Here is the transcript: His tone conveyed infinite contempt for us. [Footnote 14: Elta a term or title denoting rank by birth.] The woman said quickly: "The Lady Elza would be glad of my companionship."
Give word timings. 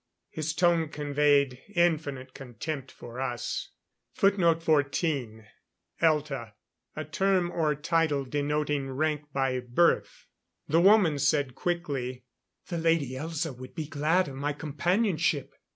His 0.31 0.55
tone 0.55 0.89
conveyed 0.89 1.61
infinite 1.75 2.33
contempt 2.33 2.91
for 2.91 3.19
us. 3.21 3.69
[Footnote 4.15 4.63
14: 4.63 5.45
Elta 6.01 6.53
a 6.95 7.05
term 7.05 7.51
or 7.51 7.75
title 7.75 8.25
denoting 8.25 8.89
rank 8.89 9.25
by 9.31 9.59
birth.] 9.59 10.25
The 10.67 10.81
woman 10.81 11.19
said 11.19 11.53
quickly: 11.53 12.25
"The 12.65 12.79
Lady 12.79 13.11
Elza 13.11 13.55
would 13.55 13.75
be 13.75 13.85
glad 13.87 14.27
of 14.27 14.33
my 14.37 14.53
companionship." 14.53 15.53